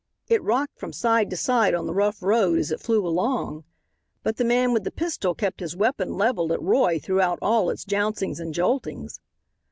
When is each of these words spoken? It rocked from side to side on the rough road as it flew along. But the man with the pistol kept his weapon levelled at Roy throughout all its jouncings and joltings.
It 0.27 0.41
rocked 0.41 0.79
from 0.79 0.93
side 0.93 1.29
to 1.29 1.37
side 1.37 1.75
on 1.75 1.85
the 1.85 1.93
rough 1.93 2.23
road 2.23 2.57
as 2.57 2.71
it 2.71 2.79
flew 2.81 3.05
along. 3.05 3.65
But 4.23 4.37
the 4.37 4.43
man 4.43 4.73
with 4.73 4.83
the 4.83 4.89
pistol 4.89 5.35
kept 5.35 5.59
his 5.59 5.75
weapon 5.75 6.17
levelled 6.17 6.51
at 6.51 6.59
Roy 6.59 6.97
throughout 6.97 7.37
all 7.39 7.69
its 7.69 7.85
jouncings 7.85 8.39
and 8.39 8.51
joltings. 8.51 9.19